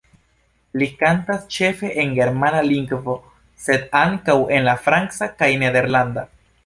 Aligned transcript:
Li 0.81 0.85
kantas 1.01 1.43
ĉefe 1.57 1.91
en 2.03 2.15
germana 2.19 2.63
lingvo, 2.69 3.17
sed 3.67 3.85
ankaŭ 4.01 4.39
en 4.57 4.67
la 4.69 4.75
franca 4.87 5.29
kaj 5.43 5.51
nederlanda. 5.67 6.25